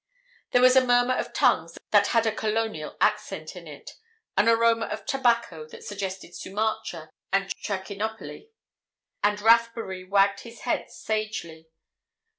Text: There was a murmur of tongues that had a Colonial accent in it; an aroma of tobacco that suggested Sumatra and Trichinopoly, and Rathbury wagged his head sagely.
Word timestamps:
There 0.49 0.63
was 0.63 0.75
a 0.75 0.83
murmur 0.83 1.13
of 1.15 1.31
tongues 1.31 1.77
that 1.91 2.07
had 2.07 2.25
a 2.25 2.31
Colonial 2.33 2.97
accent 2.99 3.55
in 3.55 3.67
it; 3.67 3.91
an 4.35 4.49
aroma 4.49 4.87
of 4.87 5.05
tobacco 5.05 5.67
that 5.67 5.83
suggested 5.83 6.33
Sumatra 6.33 7.11
and 7.31 7.51
Trichinopoly, 7.61 8.49
and 9.23 9.39
Rathbury 9.39 10.03
wagged 10.03 10.39
his 10.39 10.61
head 10.61 10.89
sagely. 10.89 11.67